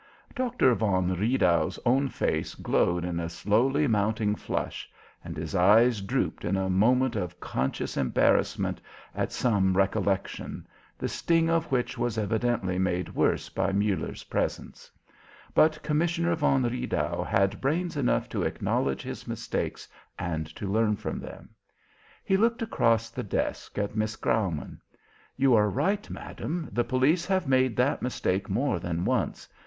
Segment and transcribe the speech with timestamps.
[0.33, 4.89] Doctor von Riedau's own face glowed in a slowly mounting flush,
[5.23, 8.81] and his eyes drooped in a moment of conscious embarrassment
[9.13, 10.65] at some recollection,
[10.97, 14.89] the sting of which was evidently made worse by Muller's presence.
[15.53, 19.87] But Commissioner von Riedau had brains enough to acknowledge his mistakes
[20.17, 21.49] and to learn from them.
[22.23, 24.81] He looked across the desk at Miss Graumann.
[25.37, 29.47] "You are right, Madam, the police have made that mistake more than once.